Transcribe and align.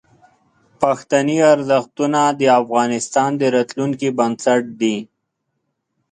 پښتني 0.81 1.37
ارزښتونه 1.53 2.21
د 2.39 2.41
افغانستان 2.61 3.29
د 3.37 3.41
راتلونکي 3.55 4.09
بنسټ 4.17 4.63
دي. 4.81 4.97